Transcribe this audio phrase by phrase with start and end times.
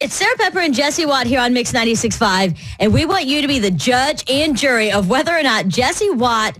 [0.00, 3.48] It's Sarah Pepper and Jesse Watt here on Mix 96.5, and we want you to
[3.48, 6.58] be the judge and jury of whether or not Jesse Watt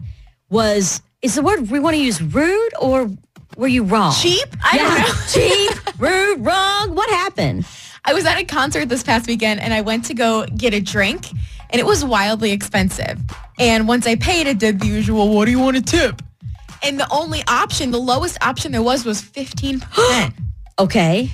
[0.51, 3.11] was, is the word we want to use rude or
[3.57, 4.13] were you wrong?
[4.13, 4.49] Cheap?
[4.63, 5.15] I yeah, don't know.
[5.33, 6.95] cheap, rude, wrong.
[6.95, 7.67] What happened?
[8.05, 10.81] I was at a concert this past weekend and I went to go get a
[10.81, 11.29] drink
[11.71, 13.21] and it was wildly expensive.
[13.59, 16.23] And once I paid, it did the usual, what do you want to tip?
[16.85, 20.33] And the only option, the lowest option there was was 15%.
[20.77, 21.31] Okay.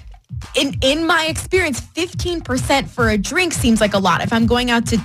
[0.55, 4.23] In in my experience, 15% for a drink seems like a lot.
[4.23, 4.99] If I'm going out to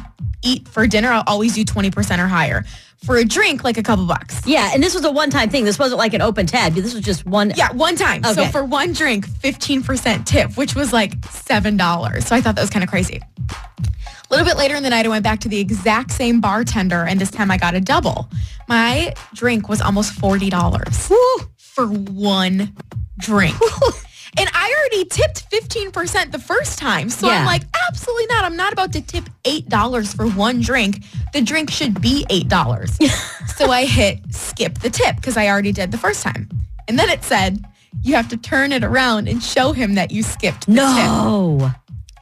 [0.43, 2.63] eat for dinner, I'll always do 20% or higher.
[3.03, 4.41] For a drink, like a couple bucks.
[4.47, 5.63] Yeah, and this was a one-time thing.
[5.63, 6.73] This wasn't like an open tab.
[6.73, 7.51] This was just one.
[7.55, 8.23] Yeah, one time.
[8.23, 12.23] So for one drink, 15% tip, which was like $7.
[12.23, 13.21] So I thought that was kind of crazy.
[13.51, 17.05] A little bit later in the night, I went back to the exact same bartender,
[17.05, 18.27] and this time I got a double.
[18.67, 21.11] My drink was almost $40
[21.57, 22.75] for one
[23.19, 23.55] drink.
[24.37, 27.09] and I already tipped 15% the first time.
[27.09, 27.39] So Yeah.
[27.39, 28.43] I'm like, absolutely not.
[28.43, 31.03] I'm not about to tip $8 for one drink.
[31.33, 33.09] The drink should be $8.
[33.57, 36.49] so I hit skip the tip because I already did the first time.
[36.87, 37.63] And then it said,
[38.03, 40.81] you have to turn it around and show him that you skipped the tip.
[40.81, 41.71] No.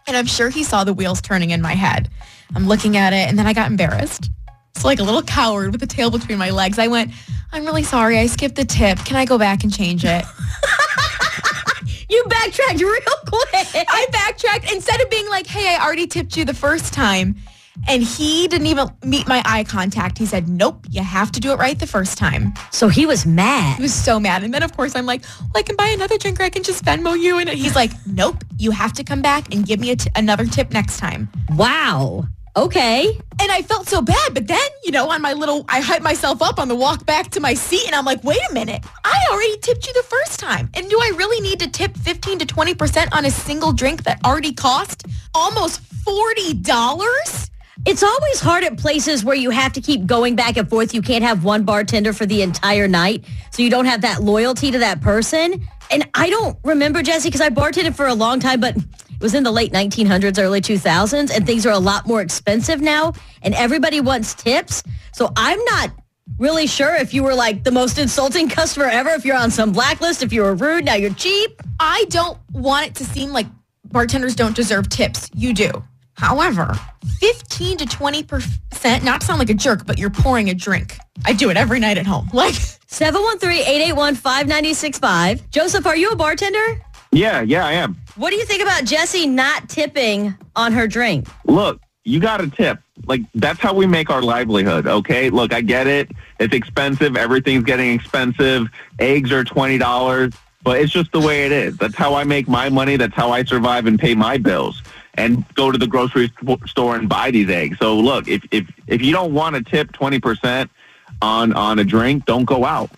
[0.07, 2.09] And I'm sure he saw the wheels turning in my head.
[2.55, 4.29] I'm looking at it and then I got embarrassed.
[4.75, 7.11] So like a little coward with the tail between my legs, I went,
[7.51, 8.17] I'm really sorry.
[8.19, 8.97] I skipped the tip.
[8.99, 10.25] Can I go back and change it?
[12.23, 13.85] You backtracked real quick.
[13.89, 17.35] I backtracked instead of being like, hey, I already tipped you the first time.
[17.87, 20.17] And he didn't even meet my eye contact.
[20.19, 22.53] He said, nope, you have to do it right the first time.
[22.71, 23.77] so he was mad.
[23.77, 24.43] He was so mad.
[24.43, 26.61] And then, of course, I'm like, well, I can buy another drink or I can
[26.63, 27.39] just Venmo you.
[27.39, 30.45] And he's like, nope, you have to come back and give me a t- another
[30.45, 31.27] tip next time.
[31.55, 32.25] Wow.
[32.55, 33.19] Okay.
[33.41, 34.35] And I felt so bad.
[34.35, 37.31] But then, you know, on my little, I hyped myself up on the walk back
[37.31, 38.85] to my seat and I'm like, wait a minute.
[39.13, 40.69] I already tipped you the first time.
[40.73, 44.19] And do I really need to tip 15 to 20% on a single drink that
[44.25, 47.49] already cost almost $40?
[47.85, 50.93] It's always hard at places where you have to keep going back and forth.
[50.93, 53.25] You can't have one bartender for the entire night.
[53.51, 55.67] So you don't have that loyalty to that person.
[55.91, 59.35] And I don't remember, Jesse, because I bartended for a long time, but it was
[59.35, 63.13] in the late 1900s, early 2000s, and things are a lot more expensive now.
[63.43, 64.81] And everybody wants tips.
[65.13, 65.91] So I'm not
[66.37, 69.71] really sure if you were like the most insulting customer ever, if you're on some
[69.71, 71.61] blacklist, if you were rude, now you're cheap.
[71.79, 73.47] I don't want it to seem like
[73.85, 75.29] bartenders don't deserve tips.
[75.35, 75.71] You do.
[76.15, 76.77] However,
[77.19, 80.97] 15 to 20%, not to sound like a jerk, but you're pouring a drink.
[81.25, 82.29] I do it every night at home.
[82.33, 85.49] Like, 713-881-5965.
[85.49, 86.81] Joseph, are you a bartender?
[87.11, 87.97] Yeah, yeah, I am.
[88.15, 91.27] What do you think about Jesse not tipping on her drink?
[91.45, 92.79] Look, you got a tip.
[93.05, 94.87] Like that's how we make our livelihood.
[94.87, 95.29] Okay.
[95.29, 96.11] Look, I get it.
[96.39, 97.15] It's expensive.
[97.15, 98.67] Everything's getting expensive.
[98.99, 100.33] Eggs are twenty dollars,
[100.63, 101.77] but it's just the way it is.
[101.77, 102.97] That's how I make my money.
[102.97, 104.81] That's how I survive and pay my bills
[105.15, 106.31] and go to the grocery
[106.65, 107.77] store and buy these eggs.
[107.79, 110.69] So look, if if if you don't want to tip twenty percent
[111.21, 112.89] on on a drink, don't go out.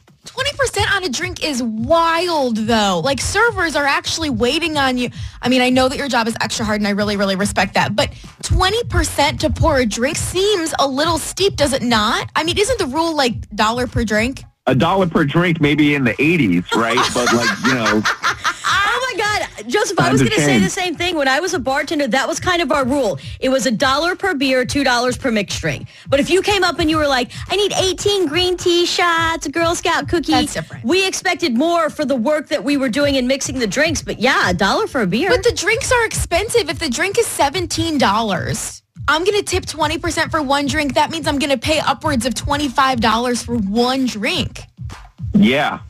[0.56, 3.02] 20% on a drink is wild though.
[3.04, 5.10] Like servers are actually waiting on you.
[5.42, 7.74] I mean, I know that your job is extra hard and I really, really respect
[7.74, 7.96] that.
[7.96, 8.12] But
[8.44, 12.30] 20% to pour a drink seems a little steep, does it not?
[12.36, 14.44] I mean, isn't the rule like dollar per drink?
[14.68, 16.98] A dollar per drink, maybe in the '80s, right?
[17.14, 18.02] but like you know.
[19.86, 21.16] Joseph, I was going to say the same thing.
[21.16, 23.20] When I was a bartender, that was kind of our rule.
[23.40, 25.88] It was a dollar per beer, $2 per mixed drink.
[26.10, 29.46] But if you came up and you were like, I need 18 green tea shots,
[29.46, 30.32] a Girl Scout cookie.
[30.32, 30.86] That's different.
[30.86, 34.02] We expected more for the work that we were doing in mixing the drinks.
[34.02, 35.30] But yeah, a dollar for a beer.
[35.30, 36.68] But the drinks are expensive.
[36.68, 40.96] If the drink is $17, I'm going to tip 20% for one drink.
[40.96, 44.62] That means I'm going to pay upwards of $25 for one drink.
[45.34, 45.82] yeah.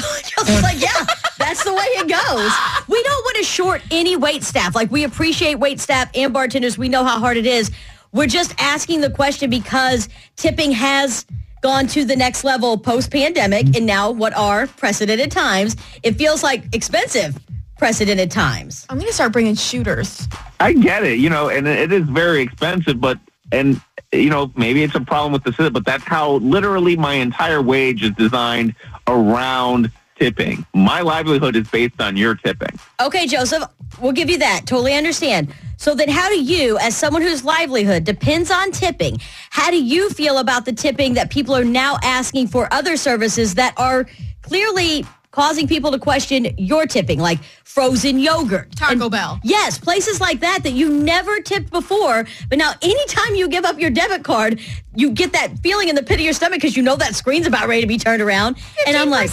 [0.22, 1.04] Chelsea's like, yeah,
[1.38, 2.52] that's the way it goes.
[2.88, 4.74] We don't want to short any wait staff.
[4.74, 6.78] Like we appreciate wait staff and bartenders.
[6.78, 7.70] We know how hard it is.
[8.12, 11.24] We're just asking the question because tipping has
[11.62, 15.76] gone to the next level post-pandemic and now what are precedented times.
[16.02, 17.38] It feels like expensive
[17.78, 18.86] precedented times.
[18.88, 20.28] I'm going to start bringing shooters.
[20.58, 23.18] I get it, you know, and it is very expensive, but
[23.52, 23.80] and
[24.12, 27.62] you know maybe it's a problem with the system, but that's how literally my entire
[27.62, 28.74] wage is designed
[29.06, 30.64] around tipping.
[30.74, 32.78] My livelihood is based on your tipping.
[33.00, 33.64] Okay, Joseph,
[34.00, 34.62] we'll give you that.
[34.66, 35.54] Totally understand.
[35.78, 39.18] So then how do you, as someone whose livelihood depends on tipping,
[39.48, 43.54] how do you feel about the tipping that people are now asking for other services
[43.54, 44.06] that are
[44.42, 48.74] clearly causing people to question your tipping, like frozen yogurt.
[48.76, 49.40] Taco Bell.
[49.42, 52.26] Yes, places like that that you never tipped before.
[52.48, 54.60] But now anytime you give up your debit card,
[54.94, 57.46] you get that feeling in the pit of your stomach because you know that screen's
[57.46, 58.56] about ready to be turned around.
[58.86, 59.30] And I'm like,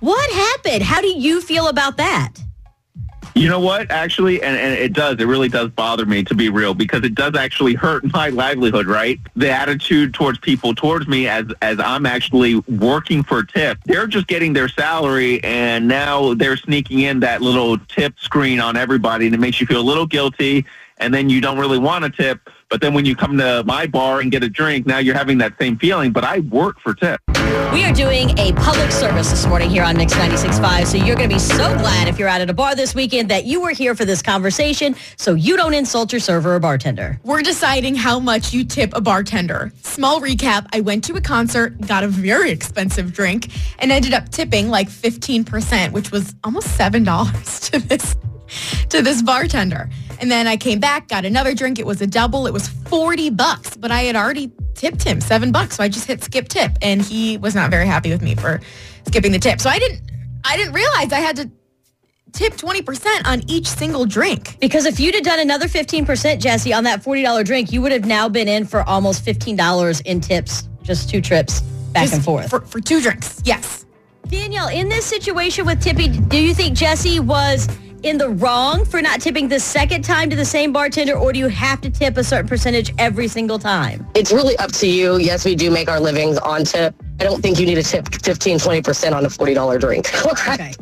[0.00, 0.82] what happened?
[0.82, 2.34] How do you feel about that?
[3.34, 3.90] You know what?
[3.90, 5.18] Actually, and, and it does.
[5.18, 8.86] It really does bother me to be real because it does actually hurt my livelihood.
[8.86, 9.20] Right?
[9.36, 13.78] The attitude towards people towards me as as I'm actually working for tip.
[13.84, 18.76] They're just getting their salary, and now they're sneaking in that little tip screen on
[18.76, 20.66] everybody, and it makes you feel a little guilty.
[20.98, 22.48] And then you don't really want a tip.
[22.72, 25.36] But then when you come to my bar and get a drink, now you're having
[25.38, 26.10] that same feeling.
[26.10, 27.20] But I work for tip.
[27.70, 30.86] We are doing a public service this morning here on Mix 96.5.
[30.86, 33.28] So you're going to be so glad if you're out at a bar this weekend
[33.28, 37.20] that you were here for this conversation so you don't insult your server or bartender.
[37.24, 39.70] We're deciding how much you tip a bartender.
[39.82, 44.30] Small recap, I went to a concert, got a very expensive drink, and ended up
[44.30, 48.16] tipping like 15%, which was almost $7 to this
[48.90, 49.88] to this bartender.
[50.20, 51.78] And then I came back, got another drink.
[51.78, 52.46] It was a double.
[52.46, 55.76] It was 40 bucks, but I had already tipped him 7 bucks.
[55.76, 58.60] So I just hit skip tip and he was not very happy with me for
[59.06, 59.60] skipping the tip.
[59.60, 60.00] So I didn't
[60.44, 61.50] I didn't realize I had to
[62.32, 64.56] tip 20% on each single drink.
[64.60, 68.06] Because if you'd have done another 15%, Jesse, on that $40 drink, you would have
[68.06, 71.60] now been in for almost $15 in tips, just two trips
[71.92, 72.50] back Just and forth.
[72.50, 73.40] For, for two drinks.
[73.44, 73.84] Yes.
[74.28, 77.68] Danielle, in this situation with Tippy, do you think Jesse was
[78.02, 81.38] in the wrong for not tipping the second time to the same bartender, or do
[81.38, 84.06] you have to tip a certain percentage every single time?
[84.14, 85.18] It's really up to you.
[85.18, 86.94] Yes, we do make our livings on tip.
[87.20, 90.10] I don't think you need to tip 15, 20% on a $40 drink.
[90.52, 90.72] Okay.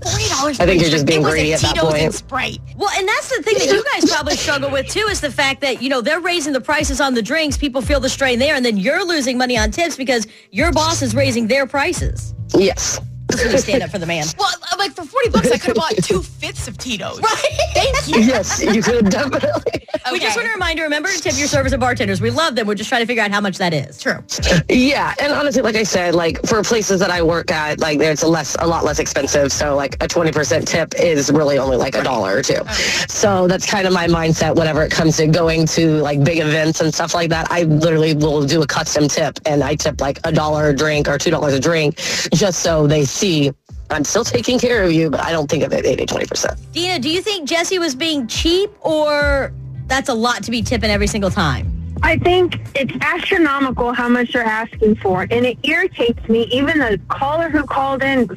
[0.00, 2.02] $40 I think you're just being it was greedy a at that Tito's point.
[2.04, 2.60] and Sprite.
[2.76, 5.60] Well, and that's the thing that you guys probably struggle with too is the fact
[5.62, 7.56] that, you know, they're raising the prices on the drinks.
[7.56, 11.02] People feel the strain there, and then you're losing money on tips because your boss
[11.02, 12.32] is raising their prices.
[12.54, 13.00] yes.
[13.28, 14.24] That's when you stand up for the man.
[14.38, 17.20] Well, like for 40 bucks, I could have bought two fifths of Tito's.
[17.20, 17.44] Right?
[17.74, 18.20] Thank you.
[18.20, 19.86] Yes, you could definitely.
[20.12, 22.20] We just want to remind you, remember to tip your servers and bartenders.
[22.20, 22.66] We love them.
[22.66, 24.00] We're just trying to figure out how much that is.
[24.00, 24.22] True.
[24.68, 28.22] Yeah, and honestly, like I said, like for places that I work at, like there's
[28.22, 29.50] a less, a lot less expensive.
[29.50, 32.60] So like a 20% tip is really only like a dollar or two.
[33.08, 36.80] So that's kind of my mindset whenever it comes to going to like big events
[36.80, 37.50] and stuff like that.
[37.50, 41.08] I literally will do a custom tip and I tip like a dollar a drink
[41.08, 41.96] or two dollars a drink
[42.32, 43.52] just so they see
[43.90, 46.72] I'm still taking care of you, but I don't think of it 80, 20%.
[46.72, 49.52] Dina, do you think Jesse was being cheap or
[49.86, 51.72] that's a lot to be tipping every single time?
[52.02, 56.42] I think it's astronomical how much they're asking for, and it irritates me.
[56.52, 58.28] Even the caller who called in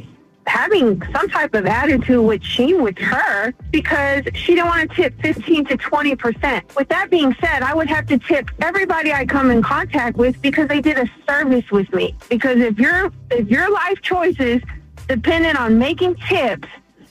[0.47, 5.21] having some type of attitude with Sheen with her because she didn't want to tip
[5.21, 6.75] 15 to 20 percent.
[6.75, 10.41] With that being said, I would have to tip everybody I come in contact with
[10.41, 12.15] because they did a service with me.
[12.29, 14.61] Because if your if your life choices
[15.07, 16.67] dependent on making tips,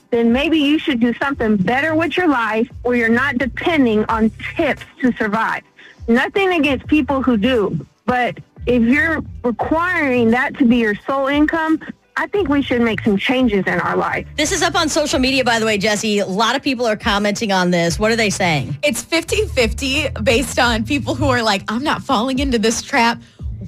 [0.09, 4.31] then maybe you should do something better with your life where you're not depending on
[4.55, 5.63] tips to survive.
[6.07, 11.79] Nothing against people who do, but if you're requiring that to be your sole income,
[12.17, 14.27] I think we should make some changes in our life.
[14.35, 16.19] This is up on social media, by the way, Jesse.
[16.19, 17.97] A lot of people are commenting on this.
[17.97, 18.77] What are they saying?
[18.83, 23.21] It's 50-50 based on people who are like, I'm not falling into this trap.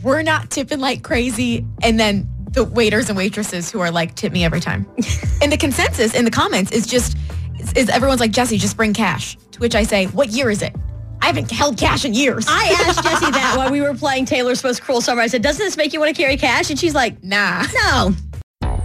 [0.04, 1.66] We're not tipping like crazy.
[1.82, 4.86] And then the waiters and waitresses who are like, tip me every time.
[5.42, 7.18] and the consensus in the comments is just,
[7.60, 9.38] is, is everyone's like, Jesse, just bring cash.
[9.52, 10.76] To which I say, what year is it?
[11.22, 12.46] I haven't held cash in years.
[12.50, 15.22] I asked Jesse that while we were playing Taylor Swift's Cruel Summer.
[15.22, 16.70] I said, doesn't this make you want to carry cash?
[16.70, 17.66] And she's like, nah.
[17.86, 18.14] no.